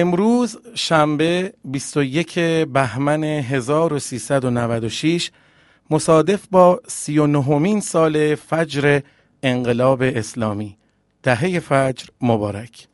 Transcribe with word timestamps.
امروز 0.00 0.58
شنبه 0.74 1.52
21 1.64 2.38
بهمن 2.64 3.24
1396 3.24 5.30
مصادف 5.90 6.46
با 6.50 6.80
39 6.86 7.80
سال 7.80 8.34
فجر 8.34 9.00
انقلاب 9.42 10.02
اسلامی. 10.02 10.76
دهه 11.22 11.60
فجر 11.60 12.06
مبارک. 12.20 12.86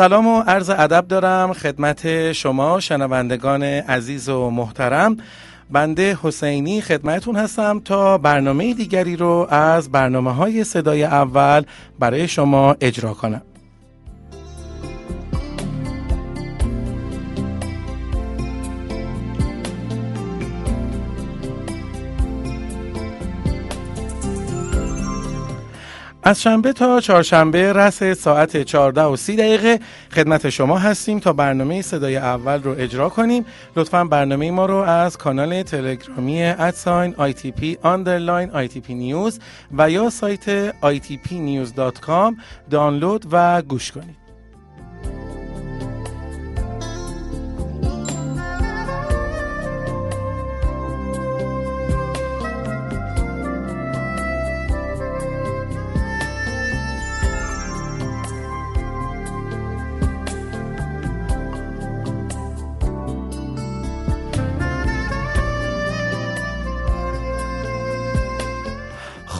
سلام 0.00 0.26
و 0.26 0.40
عرض 0.40 0.70
ادب 0.70 1.08
دارم 1.08 1.52
خدمت 1.52 2.32
شما 2.32 2.80
شنوندگان 2.80 3.62
عزیز 3.62 4.28
و 4.28 4.50
محترم. 4.50 5.16
بنده 5.70 6.18
حسینی 6.22 6.80
خدمتون 6.80 7.36
هستم 7.36 7.80
تا 7.84 8.18
برنامه 8.18 8.74
دیگری 8.74 9.16
رو 9.16 9.46
از 9.50 9.92
برنامه 9.92 10.34
های 10.34 10.64
صدای 10.64 11.04
اول 11.04 11.62
برای 11.98 12.28
شما 12.28 12.76
اجرا 12.80 13.14
کنم. 13.14 13.42
از 26.22 26.42
شنبه 26.42 26.72
تا 26.72 27.00
چهارشنبه 27.00 27.72
رس 27.72 28.02
ساعت 28.02 28.62
14 28.62 29.02
و 29.02 29.16
30 29.16 29.36
دقیقه 29.36 29.80
خدمت 30.12 30.50
شما 30.50 30.78
هستیم 30.78 31.18
تا 31.18 31.32
برنامه 31.32 31.82
صدای 31.82 32.16
اول 32.16 32.62
رو 32.62 32.74
اجرا 32.78 33.08
کنیم. 33.08 33.44
لطفا 33.76 34.04
برنامه 34.04 34.50
ما 34.50 34.66
رو 34.66 34.74
از 34.76 35.18
کانال 35.18 35.62
تلگرامی 35.62 36.42
ادساین 36.42 37.14
ITP 37.14 37.62
underline 37.84 38.54
ITP 38.66 38.90
نیوز 38.90 39.38
و 39.78 39.90
یا 39.90 40.10
سایت 40.10 40.70
itpnews.com 40.70 42.34
دانلود 42.70 43.26
و 43.32 43.62
گوش 43.62 43.92
کنید. 43.92 44.29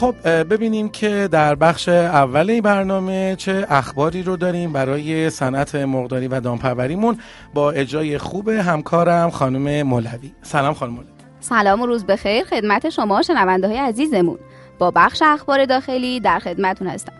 خب 0.01 0.43
ببینیم 0.43 0.89
که 0.89 1.29
در 1.31 1.55
بخش 1.55 1.89
اول 1.89 2.49
این 2.49 2.61
برنامه 2.61 3.35
چه 3.35 3.65
اخباری 3.69 4.23
رو 4.23 4.37
داریم 4.37 4.73
برای 4.73 5.29
صنعت 5.29 5.75
مرغداری 5.75 6.27
و 6.27 6.39
دامپروریمون 6.39 7.17
با 7.53 7.71
اجرای 7.71 8.17
خوب 8.17 8.49
همکارم 8.49 9.29
خانم 9.29 9.83
مولوی. 9.87 10.31
سلام 10.41 10.73
خانم 10.73 10.93
مولوی. 10.93 11.09
سلام 11.39 11.81
و 11.81 11.85
روز 11.85 12.05
بخیر 12.05 12.43
خدمت 12.43 12.89
شما 12.89 13.21
شنونده 13.21 13.67
های 13.67 13.77
عزیزمون. 13.77 14.37
با 14.79 14.91
بخش 14.91 15.21
اخبار 15.25 15.65
داخلی 15.65 16.19
در 16.19 16.39
خدمتون 16.39 16.87
هستم. 16.87 17.13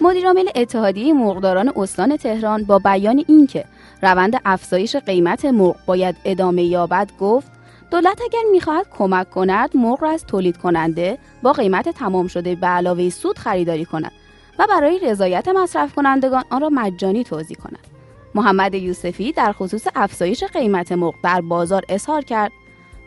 مدیرعامل 0.00 0.48
اتحادیه 0.54 1.12
مرغداران 1.12 1.72
استان 1.76 2.16
تهران 2.16 2.64
با 2.64 2.78
بیان 2.78 3.24
اینکه 3.28 3.64
روند 4.02 4.40
افزایش 4.44 4.96
قیمت 4.96 5.44
مرغ 5.44 5.76
باید 5.86 6.16
ادامه 6.24 6.62
یابد 6.62 7.10
گفت 7.20 7.57
دولت 7.90 8.20
اگر 8.22 8.42
می‌خواهد 8.52 8.86
کمک 8.98 9.30
کند 9.30 9.76
مرغ 9.76 10.02
را 10.02 10.10
از 10.10 10.24
تولید 10.26 10.56
کننده 10.56 11.18
با 11.42 11.52
قیمت 11.52 11.88
تمام 11.88 12.26
شده 12.28 12.54
به 12.54 12.66
علاوه 12.66 13.10
سود 13.10 13.38
خریداری 13.38 13.84
کند 13.84 14.12
و 14.58 14.66
برای 14.66 14.98
رضایت 14.98 15.48
مصرف 15.48 15.94
کنندگان 15.94 16.44
آن 16.50 16.60
را 16.60 16.68
مجانی 16.68 17.24
توضیح 17.24 17.56
کند. 17.56 17.86
محمد 18.34 18.74
یوسفی 18.74 19.32
در 19.32 19.52
خصوص 19.52 19.86
افزایش 19.94 20.44
قیمت 20.44 20.92
مرغ 20.92 21.14
در 21.22 21.40
بازار 21.40 21.84
اظهار 21.88 22.22
کرد. 22.22 22.52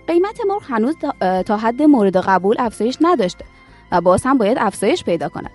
قیمت 0.07 0.39
مرغ 0.47 0.63
هنوز 0.65 0.95
تا 1.45 1.57
حد 1.57 1.81
مورد 1.81 2.17
قبول 2.17 2.55
افزایش 2.59 2.97
نداشته 3.01 3.45
و 3.91 4.01
باز 4.01 4.23
هم 4.23 4.37
باید 4.37 4.57
افزایش 4.59 5.03
پیدا 5.03 5.29
کند. 5.29 5.51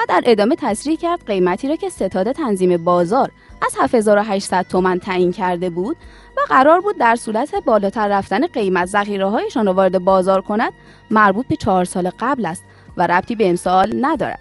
و 0.00 0.06
در 0.08 0.22
ادامه 0.24 0.56
تصریح 0.56 0.96
کرد 0.96 1.26
قیمتی 1.26 1.68
را 1.68 1.76
که 1.76 1.88
ستاد 1.88 2.32
تنظیم 2.32 2.84
بازار 2.84 3.30
از 3.62 3.76
7800 3.80 4.66
تومن 4.68 4.98
تعیین 4.98 5.32
کرده 5.32 5.70
بود 5.70 5.96
و 6.36 6.40
قرار 6.48 6.80
بود 6.80 6.98
در 6.98 7.16
صورت 7.16 7.54
بالاتر 7.54 8.08
رفتن 8.08 8.46
قیمت 8.46 8.88
ذخیره 8.88 9.26
هایشان 9.26 9.66
را 9.66 9.74
وارد 9.74 9.98
بازار 9.98 10.40
کند 10.40 10.72
مربوط 11.10 11.46
به 11.46 11.56
چهار 11.56 11.84
سال 11.84 12.10
قبل 12.18 12.46
است 12.46 12.64
و 12.96 13.06
ربطی 13.06 13.34
به 13.34 13.48
امسال 13.48 13.92
ندارد. 14.00 14.38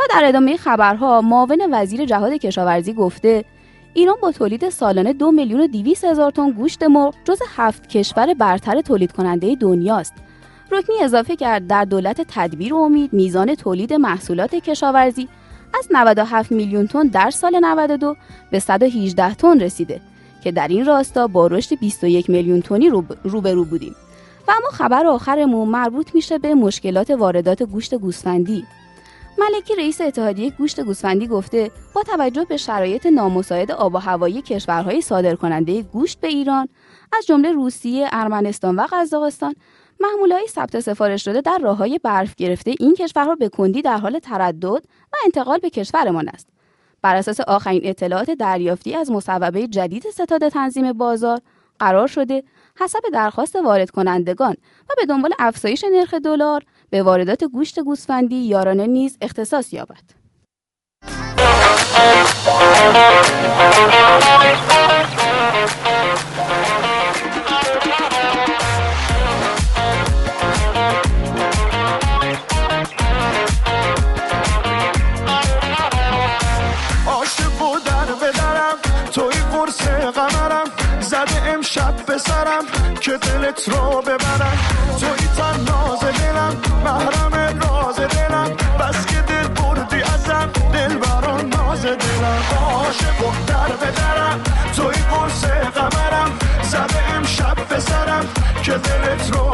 و 0.00 0.02
در 0.10 0.22
ادامه 0.24 0.56
خبرها 0.56 1.20
معاون 1.20 1.68
وزیر 1.72 2.04
جهاد 2.04 2.32
کشاورزی 2.32 2.92
گفته 2.92 3.44
ایران 3.94 4.16
با 4.22 4.32
تولید 4.32 4.68
سالانه 4.68 5.12
دو 5.12 5.32
میلیون 5.32 5.60
و 5.60 6.08
هزار 6.08 6.30
تن 6.30 6.50
گوشت 6.50 6.82
مرغ 6.82 7.14
جز 7.24 7.38
هفت 7.56 7.88
کشور 7.88 8.34
برتر 8.34 8.80
تولید 8.80 9.12
کننده 9.12 9.54
دنیاست 9.54 10.14
رکنی 10.70 10.96
اضافه 11.02 11.36
کرد 11.36 11.66
در 11.66 11.84
دولت 11.84 12.20
تدبیر 12.28 12.74
و 12.74 12.76
امید 12.76 13.12
میزان 13.12 13.54
تولید 13.54 13.92
محصولات 13.92 14.54
کشاورزی 14.54 15.28
از 15.78 15.88
97 15.90 16.52
میلیون 16.52 16.86
تن 16.86 17.06
در 17.06 17.30
سال 17.30 17.58
92 17.60 18.16
به 18.50 18.58
118 18.58 19.34
تن 19.34 19.60
رسیده 19.60 20.00
که 20.44 20.52
در 20.52 20.68
این 20.68 20.84
راستا 20.84 21.26
با 21.26 21.46
رشد 21.46 21.78
21 21.78 22.30
میلیون 22.30 22.62
تنی 22.62 22.90
روبرو 23.24 23.64
بودیم. 23.64 23.96
و 24.48 24.50
اما 24.50 24.70
خبر 24.72 25.06
آخرمون 25.06 25.68
مربوط 25.68 26.14
میشه 26.14 26.38
به 26.38 26.54
مشکلات 26.54 27.10
واردات 27.10 27.62
گوشت 27.62 27.94
گوسفندی. 27.94 28.64
ملکی 29.38 29.74
رئیس 29.76 30.00
اتحادیه 30.00 30.50
گوشت 30.50 30.80
گوسفندی 30.80 31.26
گفته 31.26 31.70
با 31.94 32.02
توجه 32.02 32.44
به 32.44 32.56
شرایط 32.56 33.06
نامساعد 33.06 33.70
آب 33.70 33.94
و 33.94 33.98
هوایی 33.98 34.42
کشورهای 34.42 35.00
صادرکننده 35.00 35.82
گوشت 35.82 36.20
به 36.20 36.28
ایران 36.28 36.68
از 37.12 37.26
جمله 37.26 37.52
روسیه، 37.52 38.08
ارمنستان 38.12 38.76
و 38.76 38.86
قزاقستان 38.92 39.54
های 40.32 40.46
ثبت 40.48 40.80
سفارش 40.80 41.24
شده 41.24 41.40
در 41.40 41.58
راههای 41.58 41.98
برف 41.98 42.34
گرفته 42.34 42.74
این 42.80 42.94
کشورها 42.94 43.34
به 43.34 43.48
کندی 43.48 43.82
در 43.82 43.96
حال 43.96 44.18
تردد 44.18 44.84
و 45.12 45.16
انتقال 45.24 45.58
به 45.58 45.70
کشورمان 45.70 46.28
است. 46.28 46.48
بر 47.02 47.16
اساس 47.16 47.40
آخرین 47.40 47.80
اطلاعات 47.84 48.30
دریافتی 48.30 48.94
از 48.94 49.10
مصوبه 49.10 49.66
جدید 49.66 50.10
ستاد 50.10 50.48
تنظیم 50.48 50.92
بازار 50.92 51.40
قرار 51.78 52.06
شده 52.06 52.42
حسب 52.80 53.00
درخواست 53.12 53.56
وارد 53.56 53.90
کنندگان 53.90 54.56
و 54.90 54.92
به 54.96 55.06
دنبال 55.06 55.32
افزایش 55.38 55.84
نرخ 55.92 56.14
دلار 56.14 56.64
به 56.90 57.02
واردات 57.02 57.44
گوشت 57.44 57.80
گوسفندی 57.80 58.36
یارانه 58.36 58.86
نیز 58.86 59.18
اختصاص 59.20 59.72
یابد. 59.72 60.19
محرم 86.90 87.60
راز 87.60 87.96
دلم. 87.96 88.50
بس 88.80 89.06
که 89.06 89.20
دل 89.20 89.48
بردی 89.48 90.02
ازم. 90.02 90.50
دل 90.72 90.96
بران 90.96 91.48
ناز 91.48 91.82
دلم. 91.82 92.42
عاشق 92.60 93.20
و 93.26 93.30
در 93.46 93.76
بدرم 93.76 94.40
توی 94.76 94.94
قرص 95.10 95.44
قمرم. 95.44 96.30
زده 96.62 97.14
امشب 97.14 97.56
به 97.68 97.80
سرم 97.80 98.24
که 98.62 98.72
دلت 98.72 99.32
رو 99.32 99.49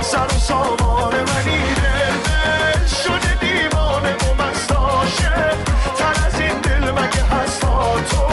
سر 0.00 0.26
و 0.26 0.38
سامان 0.38 1.14
منی 1.14 1.74
دل 1.74 2.86
شده 2.86 3.38
دیوانه 3.40 4.14
و 4.14 4.42
مست 4.42 4.72
عاشق 4.72 5.54
تر 5.98 6.26
از 6.26 6.40
این 6.40 6.60
دل 6.60 6.90
مگه 6.90 7.24
هست 7.30 7.60
تا 7.60 7.94
تو. 8.10 8.26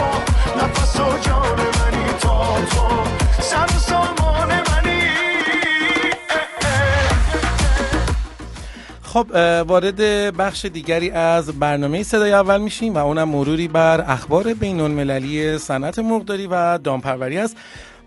نفس 0.64 1.00
و 1.00 1.18
جان 1.18 1.56
منی 1.56 2.12
تا 2.20 2.54
تو. 2.70 2.88
سر 3.42 3.66
سامان 3.66 4.48
منی. 4.48 5.08
خب 9.02 9.26
وارد 9.66 10.00
بخش 10.36 10.64
دیگری 10.64 11.10
از 11.10 11.58
برنامه 11.58 12.02
صدای 12.02 12.32
اول 12.32 12.60
میشیم 12.60 12.94
و 12.94 12.98
اونم 12.98 13.28
مروری 13.28 13.68
بر 13.68 14.04
اخبار 14.08 14.54
بین 14.54 14.80
المللی 14.80 15.58
صنعت 15.58 15.98
مرغداری 15.98 16.46
و 16.46 16.78
دامپروری 16.78 17.38
است. 17.38 17.56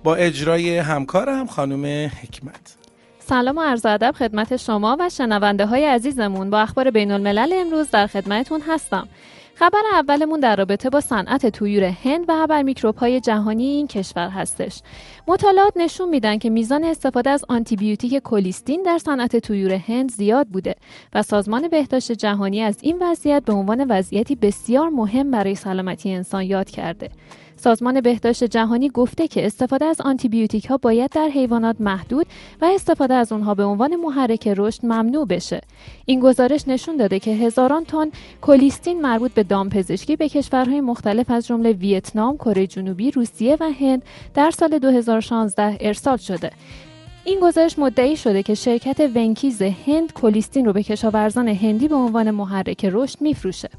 با 0.05 0.15
اجرای 0.15 0.77
همکارم 0.77 1.47
خانم 1.47 2.11
حکمت 2.21 2.75
سلام 3.19 3.57
و 3.57 3.61
عرض 3.61 3.85
ادب 3.85 4.11
خدمت 4.11 4.57
شما 4.57 4.97
و 4.99 5.09
شنونده 5.09 5.65
های 5.65 5.85
عزیزمون 5.85 6.49
با 6.49 6.59
اخبار 6.59 6.91
بین 6.91 7.11
الملل 7.11 7.53
امروز 7.53 7.91
در 7.91 8.07
خدمتتون 8.07 8.61
هستم. 8.67 9.07
خبر 9.55 9.79
اولمون 9.93 10.39
در 10.39 10.55
رابطه 10.55 10.89
با 10.89 11.01
صنعت 11.01 11.45
تویور 11.45 11.83
هند 11.83 12.25
و 12.27 12.47
بر 12.47 12.61
میکروب 12.61 12.95
های 12.95 13.19
جهانی 13.19 13.65
این 13.65 13.87
کشور 13.87 14.29
هستش. 14.29 14.81
مطالعات 15.27 15.73
نشون 15.75 16.09
میدن 16.09 16.37
که 16.37 16.49
میزان 16.49 16.83
استفاده 16.83 17.29
از 17.29 17.45
آنتیبیوتیک 17.49 18.15
کولیستین 18.15 18.83
در 18.83 18.97
صنعت 18.97 19.35
تویور 19.35 19.73
هند 19.73 20.11
زیاد 20.11 20.47
بوده 20.47 20.75
و 21.13 21.21
سازمان 21.21 21.67
بهداشت 21.67 22.11
جهانی 22.11 22.61
از 22.61 22.77
این 22.81 22.97
وضعیت 23.01 23.43
به 23.45 23.53
عنوان 23.53 23.85
وضعیتی 23.89 24.35
بسیار 24.35 24.89
مهم 24.89 25.31
برای 25.31 25.55
سلامتی 25.55 26.13
انسان 26.13 26.43
یاد 26.43 26.69
کرده. 26.69 27.09
سازمان 27.57 28.01
بهداشت 28.01 28.43
جهانی 28.43 28.89
گفته 28.89 29.27
که 29.27 29.45
استفاده 29.45 29.85
از 29.85 30.01
آنتیبیوتیک 30.01 30.65
ها 30.65 30.77
باید 30.77 31.11
در 31.11 31.27
حیوانات 31.27 31.75
محدود 31.79 32.27
و 32.61 32.65
استفاده 32.65 33.13
از 33.13 33.31
اونها 33.31 33.53
به 33.53 33.63
عنوان 33.63 33.95
محرک 33.95 34.47
رشد 34.47 34.85
ممنوع 34.85 35.25
بشه. 35.27 35.61
این 36.05 36.19
گزارش 36.19 36.67
نشون 36.67 36.97
داده 36.97 37.19
که 37.19 37.31
هزاران 37.31 37.85
تن 37.85 38.05
کولیستین 38.41 39.01
مربوط 39.01 39.31
به 39.31 39.43
دامپزشکی 39.43 40.15
به 40.15 40.29
کشورهای 40.29 40.81
مختلف 40.81 41.31
از 41.31 41.47
جمله 41.47 41.71
ویتنام، 41.71 42.37
کره 42.37 42.67
جنوبی، 42.67 43.11
روسیه 43.11 43.57
و 43.59 43.71
هند 43.79 44.03
در 44.33 44.51
سال 44.51 44.79
2016 44.79 45.77
ارسال 45.81 46.17
شده. 46.17 46.51
این 47.25 47.39
گزارش 47.39 47.79
مدعی 47.79 48.17
شده 48.17 48.43
که 48.43 48.53
شرکت 48.53 49.11
ونکیز 49.15 49.61
هند 49.61 50.13
کولیستین 50.13 50.65
رو 50.65 50.73
به 50.73 50.83
کشاورزان 50.83 51.47
هندی 51.47 51.87
به 51.87 51.95
عنوان 51.95 52.31
محرک 52.31 52.85
رشد 52.85 53.21
میفروشه. 53.21 53.69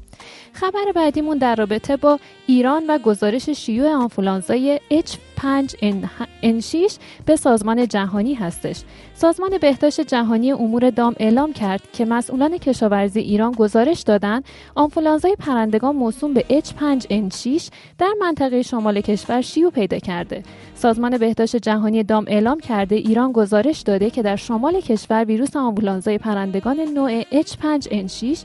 خبر 0.53 0.91
بعدیمون 0.95 1.37
در 1.37 1.55
رابطه 1.55 1.97
با 1.97 2.19
ایران 2.47 2.83
و 2.87 2.97
گزارش 2.97 3.49
شیوع 3.49 3.89
آنفولانزای 3.89 4.79
H5N6 4.91 6.93
به 7.25 7.35
سازمان 7.35 7.87
جهانی 7.87 8.33
هستش. 8.33 8.81
سازمان 9.13 9.57
بهداشت 9.57 10.01
جهانی 10.01 10.51
امور 10.51 10.89
دام 10.89 11.15
اعلام 11.19 11.53
کرد 11.53 11.81
که 11.93 12.05
مسئولان 12.05 12.57
کشاورزی 12.57 13.19
ایران 13.19 13.51
گزارش 13.51 14.01
دادند 14.01 14.45
آنفولانزای 14.75 15.35
پرندگان 15.39 15.95
موسوم 15.95 16.33
به 16.33 16.45
H5N6 16.49 17.69
در 17.97 18.13
منطقه 18.19 18.61
شمال 18.61 19.01
کشور 19.01 19.41
شیوع 19.41 19.71
پیدا 19.71 19.99
کرده. 19.99 20.43
سازمان 20.75 21.17
بهداشت 21.17 21.55
جهانی 21.55 22.03
دام 22.03 22.25
اعلام 22.27 22.59
کرده 22.59 22.95
ایران 22.95 23.31
گزارش 23.31 23.81
داده 23.81 24.09
که 24.09 24.21
در 24.21 24.35
شمال 24.35 24.81
کشور 24.81 25.25
ویروس 25.25 25.55
آنفولانزای 25.55 26.17
پرندگان 26.17 26.79
نوع 26.79 27.21
H5N6 27.21 28.37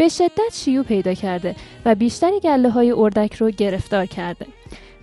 به 0.00 0.08
شدت 0.08 0.54
شیوع 0.54 0.84
پیدا 0.84 1.14
کرده 1.14 1.56
و 1.84 1.94
بیشتری 1.94 2.40
گله 2.40 2.70
های 2.70 2.90
اردک 2.92 3.34
رو 3.34 3.50
گرفتار 3.50 4.06
کرده. 4.06 4.46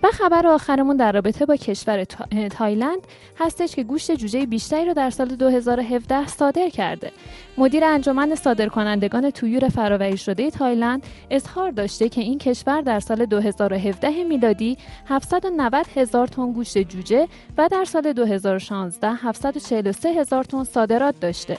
و 0.02 0.08
خبر 0.08 0.46
آخرمون 0.46 0.96
در 0.96 1.12
رابطه 1.12 1.46
با 1.46 1.56
کشور 1.56 2.04
تا- 2.04 2.48
تایلند 2.48 2.98
هستش 3.38 3.74
که 3.74 3.82
گوشت 3.82 4.12
جوجه 4.12 4.46
بیشتری 4.46 4.84
رو 4.84 4.94
در 4.94 5.10
سال 5.10 5.28
2017 5.28 6.26
صادر 6.26 6.68
کرده. 6.68 7.12
مدیر 7.58 7.84
انجمن 7.84 8.34
صادرکنندگان 8.34 9.30
طیور 9.30 9.68
فراوری 9.68 10.16
شده 10.16 10.50
تایلند 10.50 11.02
اظهار 11.30 11.70
داشته 11.70 12.08
که 12.08 12.20
این 12.20 12.38
کشور 12.38 12.80
در 12.80 13.00
سال 13.00 13.26
2017 13.26 14.24
میلادی 14.24 14.78
790 15.08 15.86
هزار 15.96 16.26
تن 16.26 16.52
گوشت 16.52 16.78
جوجه 16.78 17.28
و 17.58 17.68
در 17.68 17.84
سال 17.84 18.12
2016 18.12 19.12
743 19.12 20.08
هزار 20.08 20.44
تن 20.44 20.64
صادرات 20.64 21.20
داشته. 21.20 21.58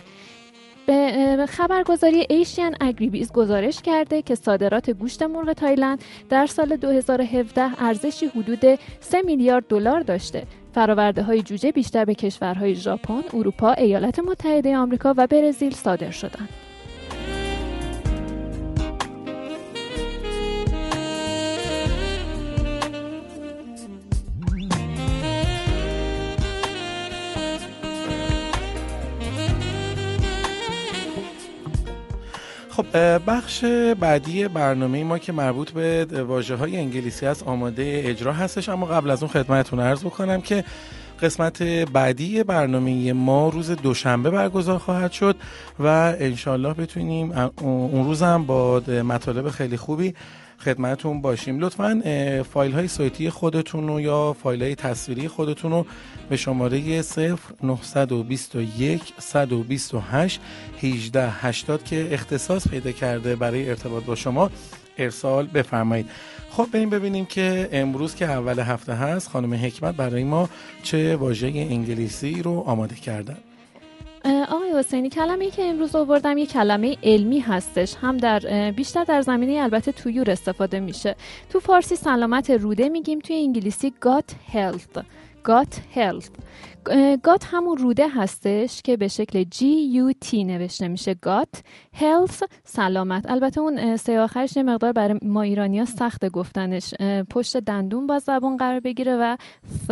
خبرگزاری 1.49 2.25
ایشین 2.29 2.75
اگریبیز 2.81 3.31
گزارش 3.31 3.81
کرده 3.81 4.21
که 4.21 4.35
صادرات 4.35 4.89
گوشت 4.89 5.23
مرغ 5.23 5.53
تایلند 5.53 6.03
در 6.29 6.45
سال 6.45 6.75
2017 6.75 7.83
ارزشی 7.83 8.25
حدود 8.25 8.79
3 8.99 9.21
میلیارد 9.21 9.67
دلار 9.67 9.99
داشته. 9.99 10.43
فراورده 10.73 11.23
های 11.23 11.41
جوجه 11.41 11.71
بیشتر 11.71 12.05
به 12.05 12.15
کشورهای 12.15 12.75
ژاپن، 12.75 13.23
اروپا، 13.33 13.71
ایالات 13.71 14.19
متحده 14.19 14.77
آمریکا 14.77 15.13
و 15.17 15.27
برزیل 15.27 15.73
صادر 15.73 16.11
شدند. 16.11 16.68
بخش 33.27 33.65
بعدی 33.99 34.47
برنامه 34.47 35.03
ما 35.03 35.17
که 35.17 35.31
مربوط 35.31 35.71
به 35.71 36.23
واژه 36.23 36.55
های 36.55 36.77
انگلیسی 36.77 37.25
است 37.25 37.43
آماده 37.43 38.01
اجرا 38.05 38.33
هستش. 38.33 38.69
اما 38.69 38.85
قبل 38.85 39.09
از 39.09 39.23
اون 39.23 39.31
خدمتتون 39.31 39.79
عرض 39.79 40.03
بکنم 40.03 40.41
که 40.41 40.63
قسمت 41.21 41.63
بعدی 41.63 42.43
برنامه 42.43 43.13
ما 43.13 43.49
روز 43.49 43.71
دوشنبه 43.71 44.29
برگزار 44.29 44.77
خواهد 44.77 45.11
شد 45.11 45.35
و 45.79 45.87
انشالله 46.19 46.73
بتونیم 46.73 47.51
اون 47.61 48.05
روز 48.05 48.23
هم 48.23 48.45
با 48.45 48.79
مطالب 49.03 49.49
خیلی 49.49 49.77
خوبی 49.77 50.13
خدمتون 50.59 51.21
باشیم. 51.21 51.59
لطفا 51.59 52.01
فایل 52.53 52.71
های 52.71 52.87
صوتی 52.87 53.29
خودتون 53.29 53.87
رو 53.87 54.01
یا 54.01 54.33
فایل 54.33 54.63
های 54.63 54.75
تصویری 54.75 55.27
خودتون 55.27 55.71
رو 55.71 55.85
به 56.29 56.37
شماره 56.37 57.01
0921 57.61 59.13
128 59.19 60.41
18 60.81 61.29
80 61.29 61.83
که 61.83 62.07
اختصاص 62.11 62.67
پیدا 62.67 62.91
کرده 62.91 63.35
برای 63.35 63.69
ارتباط 63.69 64.03
با 64.03 64.15
شما 64.15 64.49
ارسال 64.97 65.47
بفرمایید. 65.47 66.09
خب 66.49 66.67
بریم 66.71 66.89
ببینیم 66.89 67.25
که 67.25 67.69
امروز 67.71 68.15
که 68.15 68.25
اول 68.25 68.59
هفته 68.59 68.93
هست 68.93 69.29
خانم 69.29 69.53
حکمت 69.53 69.95
برای 69.95 70.23
ما 70.23 70.49
چه 70.83 71.15
واژه 71.15 71.47
انگلیسی 71.47 72.41
رو 72.41 72.59
آماده 72.59 72.95
کردن. 72.95 73.37
حسینی 74.79 75.09
کلمه 75.09 75.49
که 75.49 75.65
امروز 75.65 75.95
آوردم 75.95 76.37
یه 76.37 76.45
کلمه 76.45 76.97
علمی 77.03 77.39
هستش. 77.39 77.95
هم 78.01 78.17
در 78.17 78.71
بیشتر 78.71 79.03
در 79.03 79.21
زمینه 79.21 79.63
البته 79.63 79.91
تویور 79.91 80.31
استفاده 80.31 80.79
میشه. 80.79 81.15
تو 81.49 81.59
فارسی 81.59 81.95
سلامت 81.95 82.49
روده 82.49 82.89
میگیم 82.89 83.19
توی 83.19 83.35
انگلیسی 83.35 83.93
health. 84.53 85.01
gut 85.47 85.95
health. 85.95 86.29
اه، 86.89 87.15
gut 87.15 87.45
همون 87.45 87.77
روده 87.77 88.07
هستش 88.07 88.81
که 88.81 88.97
به 88.97 89.07
شکل 89.07 89.43
G 89.43 89.59
U 89.95 90.27
T 90.27 90.33
نوشته 90.33 90.87
میشه. 90.87 91.13
gut 91.25 91.59
health 91.99 92.43
سلامت. 92.63 93.31
البته 93.31 93.61
اون 93.61 93.97
سه 93.97 94.19
آخرش 94.19 94.57
یه 94.57 94.63
مقدار 94.63 94.91
برای 94.91 95.19
ما 95.21 95.41
ایرانی 95.41 95.79
ها 95.79 95.85
سخت 95.85 96.29
گفتنش 96.29 96.93
پشت 97.29 97.57
دندون 97.57 98.07
با 98.07 98.19
زبون 98.19 98.57
قرار 98.57 98.79
بگیره 98.79 99.15
و 99.15 99.35
ف 99.87 99.91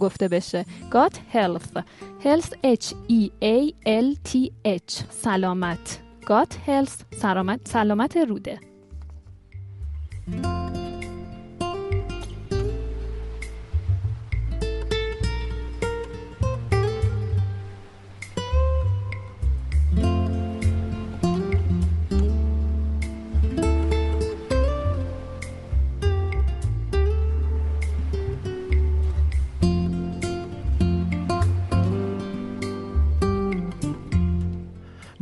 گفته 0.00 0.28
بشه 0.28 0.64
gut 0.90 1.14
health 1.34 1.80
health 2.24 2.50
H 2.64 2.94
E 3.10 3.30
A 3.42 3.72
L 3.86 4.14
T 4.32 4.50
H 4.66 4.92
سلامت 5.10 6.00
gut 6.26 6.52
health 6.68 7.16
سلامت 7.22 7.68
سلامت 7.68 8.16
روده 8.16 8.67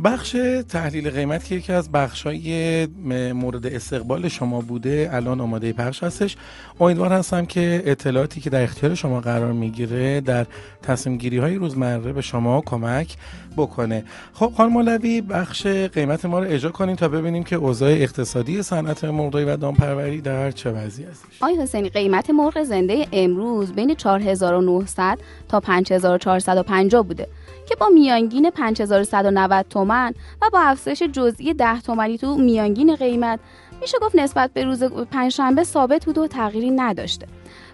بخش 0.03 0.37
تحلیل 0.69 1.09
قیمت 1.09 1.45
که 1.45 1.55
یکی 1.55 1.73
از 1.73 1.91
بخشای 1.91 2.85
مورد 3.33 3.65
استقبال 3.65 4.27
شما 4.27 4.61
بوده 4.61 5.09
الان 5.11 5.41
آماده 5.41 5.73
پخش 5.73 6.03
هستش. 6.03 6.35
امیدوار 6.79 7.13
هستم 7.13 7.45
که 7.45 7.83
اطلاعاتی 7.85 8.41
که 8.41 8.49
در 8.49 8.63
اختیار 8.63 8.95
شما 8.95 9.19
قرار 9.21 9.51
می‌گیره 9.51 10.21
در 10.21 10.45
تصمیم 10.81 11.17
گیری 11.17 11.37
های 11.37 11.55
روزمره 11.55 12.13
به 12.13 12.21
شما 12.21 12.61
کمک 12.61 13.15
بکنه. 13.57 14.03
خب 14.33 14.51
خانم 14.57 14.73
مولوی 14.73 15.21
بخش 15.21 15.67
قیمت 15.67 16.25
ما 16.25 16.39
رو 16.39 16.45
اجرا 16.49 16.71
کنیم 16.71 16.95
تا 16.95 17.07
ببینیم 17.07 17.43
که 17.43 17.55
اوضاع 17.55 17.89
اقتصادی 17.89 18.63
صنعت 18.63 19.05
مرغداری 19.05 19.45
و 19.45 19.57
دامپروری 19.57 20.21
در 20.21 20.51
چه 20.51 20.71
وضعی 20.71 21.05
هستش. 21.05 21.43
آقای 21.43 21.61
حسینی 21.61 21.89
قیمت 21.89 22.29
مرغ 22.29 22.63
زنده 22.63 23.07
امروز 23.11 23.73
بین 23.73 23.95
4900 23.95 25.17
تا 25.47 25.59
5450 25.59 27.03
بوده 27.03 27.27
که 27.69 27.75
با 27.75 27.89
میانگین 27.93 28.49
5190 28.49 29.65
تومن 29.87 30.13
و 30.41 30.49
با 30.53 30.59
افزایش 30.59 31.03
جزئی 31.03 31.53
10 31.53 31.81
تومنی 31.81 32.17
تو 32.17 32.37
میانگین 32.37 32.95
قیمت. 32.95 33.39
میشه 33.81 33.97
گفت 34.01 34.15
نسبت 34.15 34.51
به 34.53 34.63
روز 34.63 34.83
پنجشنبه 34.83 35.63
ثابت 35.63 36.05
بود 36.05 36.17
و 36.17 36.27
تغییری 36.27 36.71
نداشته. 36.71 37.27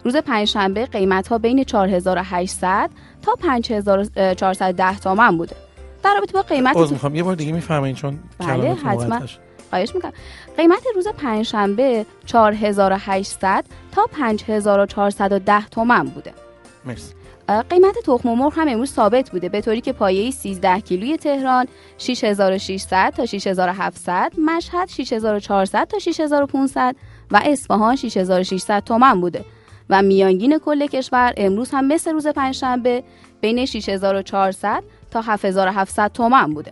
روز 0.03 0.15
پنجشنبه 0.15 0.85
قیمت 0.85 1.27
ها 1.27 1.37
بین 1.37 1.63
4800 1.63 2.89
تا 3.21 3.35
5410 3.35 4.99
تومن 4.99 5.37
بوده. 5.37 5.55
در 6.03 6.13
رابطه 6.13 6.33
با 6.33 6.41
قیمت 6.41 6.77
عذر 6.77 6.93
می‌خوام. 6.93 7.15
یه 7.15 7.23
بار 7.23 7.35
دیگه 7.35 7.51
می‌فهمین 7.51 7.95
چون 7.95 8.19
بله 8.39 8.73
حتما. 8.73 9.19
خواهش 9.69 9.95
می‌کنم. 9.95 10.13
قیمت 10.57 10.83
روز 10.95 11.07
پنجشنبه 11.07 12.05
4800 12.25 13.65
تا 13.91 14.07
5410 14.11 15.67
تومن 15.67 16.03
بوده. 16.03 16.33
مرسی. 16.85 17.13
قیمت 17.47 17.97
تخم 18.05 18.29
مرغ 18.29 18.53
هم 18.55 18.67
امروز 18.67 18.91
ثابت 18.91 19.31
بوده. 19.31 19.49
به 19.49 19.61
طوری 19.61 19.81
که 19.81 19.93
پایه 19.93 20.31
13 20.31 20.79
کیلوی 20.79 21.17
تهران 21.17 21.67
6600 21.97 23.13
تا 23.17 23.25
6700 23.25 24.33
مشهد 24.37 24.89
6400 24.89 25.87
تا 25.87 25.99
6500 25.99 26.95
و 27.31 27.41
اصفهان 27.45 27.95
6600 27.95 28.83
تومن 28.83 29.21
بوده. 29.21 29.45
و 29.89 30.01
میانگین 30.01 30.59
کل 30.59 30.87
کشور 30.87 31.33
امروز 31.37 31.71
هم 31.71 31.87
مثل 31.87 32.11
روز 32.11 32.27
پنجشنبه 32.27 33.03
بین 33.41 33.65
6400 33.65 34.83
تا 35.11 35.21
7700 35.21 36.11
تومن 36.11 36.53
بوده. 36.53 36.71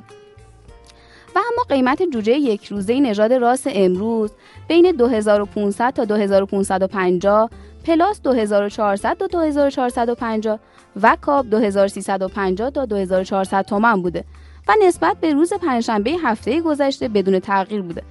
و 1.36 1.40
اما 1.40 1.64
قیمت 1.70 2.04
جوجه 2.04 2.34
یک 2.34 2.66
روزه 2.66 3.00
نژاد 3.00 3.34
راس 3.34 3.68
امروز 3.70 4.32
بین 4.68 4.92
2500 4.92 5.94
تا 5.94 6.06
2550 6.06 7.50
پلاس 7.84 8.22
2400 8.22 9.18
تا 9.18 9.28
2450 9.28 10.60
و 11.02 11.18
کاب 11.22 11.50
2350 11.50 12.70
تا 12.70 12.86
2400 12.86 13.66
تومن 13.66 14.02
بوده 14.02 14.24
و 14.68 14.74
نسبت 14.88 15.18
به 15.22 15.34
روز 15.34 15.54
پنجشنبه 15.54 16.12
هفته 16.24 16.62
گذشته 16.62 17.08
بدون 17.08 17.40
تغییر 17.40 17.82
بوده. 17.82 18.04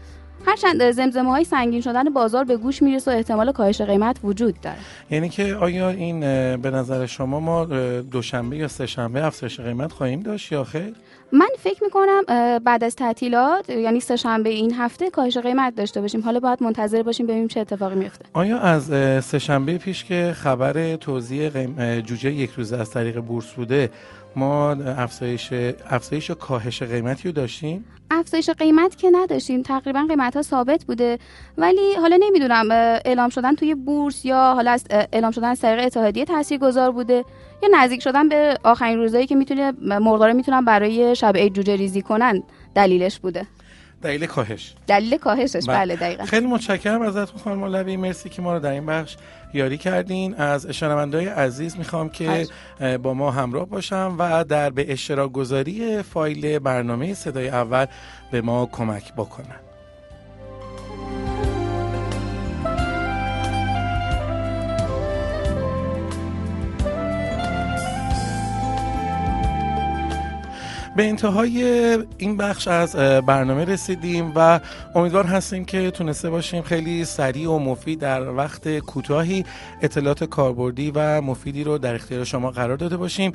هرچند 0.47 0.91
زمزمه 0.91 1.31
های 1.31 1.45
سنگین 1.45 1.81
شدن 1.81 2.05
بازار 2.05 2.45
به 2.45 2.57
گوش 2.57 2.83
می‌رسه 2.83 3.11
و 3.11 3.15
احتمال 3.15 3.53
کاهش 3.53 3.81
قیمت 3.81 4.17
وجود 4.25 4.61
داره 4.61 4.77
یعنی 5.11 5.29
که 5.29 5.55
آیا 5.55 5.91
این 5.91 6.21
به 6.57 6.71
نظر 6.71 7.07
شما 7.07 7.41
ما 7.41 7.65
دوشنبه 8.01 8.57
یا 8.57 8.69
سه 8.69 8.87
شنبه 8.87 9.25
افزایش 9.25 9.61
قیمت 9.61 9.93
خواهیم 9.93 10.21
داشت 10.21 10.53
یا 10.53 10.65
خیر 10.65 10.95
من 11.33 11.49
فکر 11.59 11.85
می‌کنم 11.85 12.23
بعد 12.65 12.85
از 12.85 12.97
تعطیلات 12.97 13.71
یعنی 13.71 14.01
سه 14.01 14.17
شنبه 14.17 14.51
این 14.51 14.75
هفته 14.75 15.11
کاهش 15.11 15.37
قیمت 15.37 15.75
داشته 15.75 16.01
باشیم. 16.01 16.21
حالا 16.21 16.41
باید 16.41 16.63
منتظر 16.63 17.03
باشیم 17.03 17.27
ببینیم 17.27 17.49
چه 17.49 17.61
اتفاقی 17.61 17.95
میفته 17.95 18.25
آیا 18.33 18.59
از 18.59 18.85
سه 19.25 19.39
شنبه 19.39 19.79
پیش 19.79 20.05
که 20.05 20.33
خبر 20.37 20.97
توزیع 20.97 21.67
جوجه 22.01 22.33
یک 22.33 22.51
روزه 22.51 22.77
از 22.77 22.91
طریق 22.91 23.21
بورس 23.21 23.53
بوده 23.53 23.91
ما 24.37 24.71
افزایش 24.73 25.53
افزایش 25.91 26.31
و 26.31 26.35
کاهش 26.35 26.83
قیمتی 26.83 27.29
رو 27.29 27.33
داشتیم؟ 27.33 27.85
افزایش 28.11 28.51
قیمت 28.51 28.97
که 28.97 29.11
نداشتیم. 29.11 29.63
تقریبا 29.63 30.07
قیمت 30.09 30.37
ها 30.37 30.43
ثابت 30.43 30.85
بوده. 30.85 31.19
ولی 31.59 31.95
حالا 32.01 32.19
نمی‌دونم 32.21 32.71
اعلام 33.05 33.31
شدن 33.31 33.55
توی 33.55 33.75
بورس 33.75 34.25
یا 34.25 34.53
حالا 34.55 34.71
از 34.71 34.85
اعلام 34.91 35.31
شدن 35.31 35.49
از 35.49 35.61
طریق 35.61 35.85
اتحادیه 35.85 36.25
تاثیرگذار 36.25 36.91
بوده 36.91 37.25
یا 37.63 37.69
نزدیک 37.73 38.03
شدن 38.03 38.29
به 38.29 38.59
آخرین 38.65 38.99
روزایی 38.99 39.27
که 39.27 39.35
می‌تونه 39.35 39.73
مرغدارا 39.81 40.33
می‌تونن 40.33 40.65
برای 40.65 41.17
شب 41.17 41.37
عید 41.37 41.53
جوجه 41.53 41.77
ریزی 41.77 42.03
کنن 42.03 42.43
دلیلش 42.75 43.19
بوده. 43.19 43.47
دلیل 44.03 44.27
کاهش. 44.27 44.75
دلیل 44.87 45.17
کاهشش 45.17 45.65
بله. 45.67 45.77
بله 45.77 45.97
دقیقا. 45.97 46.25
خیلی 46.25 46.47
متشکرم 46.47 47.03
ازتون 47.03 47.41
خانم 47.45 47.59
مولوی. 47.59 47.97
مرسی 47.97 48.29
که 48.29 48.43
ما 48.43 48.53
رو 48.53 48.61
در 48.61 48.71
این 48.71 48.87
بخش 48.87 49.17
یاری 49.55 49.79
کردین. 49.79 50.35
از 50.35 50.67
شنوندای 50.67 51.27
عزیز 51.27 51.79
می‌خوام 51.79 52.09
که 52.09 52.47
با 53.03 53.15
ما 53.15 53.31
همراه 53.31 53.67
باشم 53.67 54.17
و 54.19 54.45
در 54.45 54.71
به 54.71 54.93
اشتراک 54.93 55.33
گذاری 55.33 56.03
فایل 56.03 56.59
برنامه 56.59 57.15
صدای 57.15 57.49
اول 57.49 57.87
به 58.31 58.41
ما 58.41 58.67
کمک 58.73 59.15
بکنن. 59.15 59.70
به 70.97 71.09
انتهای 71.09 71.63
این 72.19 72.37
بخش 72.37 72.69
از 72.69 72.97
برنامه 73.27 73.65
رسیدیم 73.65 74.33
و 74.35 74.61
امیدوار 74.95 75.25
هستیم 75.25 75.65
که 75.65 75.91
تونسته 75.91 76.31
باشیم 76.31 76.63
خیلی 76.63 77.05
سریع 77.05 77.51
و 77.51 77.59
مفید 77.59 77.99
در 78.01 78.31
وقت 78.31 78.79
کوتاهی 78.79 79.45
اطلاعات 79.83 80.25
کاربردی 80.25 80.93
و 80.95 81.21
مفیدی 81.21 81.65
رو 81.65 81.79
در 81.79 81.95
اختیار 81.95 82.25
شما 82.25 82.51
قرار 82.51 82.77
داده 82.77 82.97
باشیم. 82.97 83.33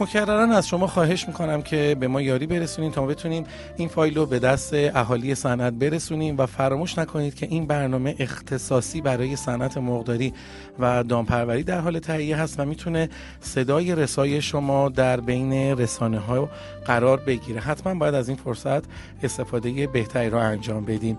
مکررا 0.00 0.56
از 0.56 0.68
شما 0.68 0.86
خواهش 0.86 1.28
می‌کنم 1.28 1.62
که 1.62 1.96
به 2.00 2.08
ما 2.08 2.20
یاری 2.20 2.46
برسونید 2.46 2.92
تا 2.92 3.06
بتونیم 3.06 3.44
این 3.76 3.88
فایل 3.88 4.14
رو 4.14 4.26
به 4.26 4.38
دست 4.38 4.70
اهالی 4.74 5.34
صنعت 5.34 5.72
برسونیم 5.72 6.38
و 6.38 6.46
فراموش 6.46 6.98
نکنید 6.98 7.34
که 7.34 7.46
این 7.46 7.66
برنامه 7.66 8.14
اختصاصی 8.18 9.00
برای 9.00 9.36
صنعت 9.36 9.78
مرغداری 9.78 10.34
و 10.78 11.04
دامپروری 11.04 11.62
در 11.62 11.80
حال 11.80 11.98
تهیه 11.98 12.36
هست 12.36 12.60
و 12.60 12.64
می‌تونه 12.64 13.08
صدای 13.40 13.94
رسای 13.94 14.42
شما 14.42 14.88
در 14.88 15.20
بین 15.20 15.52
رسانه 15.52 16.18
ها 16.18 16.48
قرار 16.84 17.16
بگیره. 17.16 17.60
حتما 17.60 17.94
باید 17.94 18.14
از 18.14 18.28
این 18.28 18.36
فرصت 18.36 18.82
استفاده 19.22 19.86
بهتری 19.86 20.30
رو 20.30 20.38
انجام 20.38 20.84
بدیم. 20.84 21.18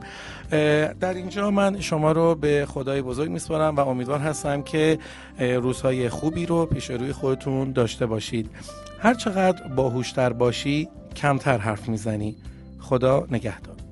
در 0.99 1.13
اینجا 1.13 1.51
من 1.51 1.79
شما 1.79 2.11
رو 2.11 2.35
به 2.35 2.65
خدای 2.69 3.01
بزرگ 3.01 3.29
میسپارم 3.29 3.75
و 3.75 3.79
امیدوار 3.79 4.19
هستم 4.19 4.61
که 4.61 4.99
روزهای 5.39 6.09
خوبی 6.09 6.45
رو 6.45 6.65
پیش 6.65 6.89
روی 6.89 7.11
خودتون 7.11 7.71
داشته 7.71 8.05
باشید. 8.05 8.49
هر 8.99 9.13
چقدر 9.13 9.67
باهوشتر 9.67 10.33
باشی 10.33 10.89
کمتر 11.15 11.57
حرف 11.57 11.89
می‌زنی. 11.89 12.35
خدا 12.79 13.27
نگهدار. 13.31 13.86